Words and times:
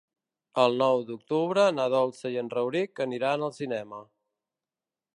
El 0.63 0.77
nou 0.81 1.03
d'octubre 1.09 1.67
na 1.81 1.87
Dolça 1.97 2.33
i 2.37 2.41
en 2.45 2.51
Rauric 2.57 3.05
aniran 3.09 3.49
al 3.51 3.57
cinema. 3.63 4.05